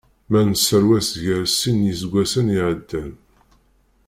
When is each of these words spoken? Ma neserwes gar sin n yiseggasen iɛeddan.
Ma 0.31 0.39
neserwes 0.49 1.09
gar 1.23 1.45
sin 1.59 1.77
n 1.83 1.87
yiseggasen 1.87 2.47
iɛeddan. 2.59 3.11